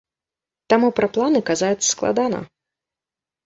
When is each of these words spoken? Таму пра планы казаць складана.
Таму 0.75 0.89
пра 1.01 1.11
планы 1.19 1.39
казаць 1.51 1.87
складана. 1.93 2.43